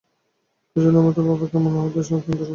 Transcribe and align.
কিছুদিনের 0.63 1.03
মতো 1.05 1.19
বাবাকে 1.21 1.45
এখান 1.47 1.63
হইতে 1.75 1.99
স্থানান্তরিত 1.99 2.29
করা 2.29 2.39
চাই। 2.39 2.49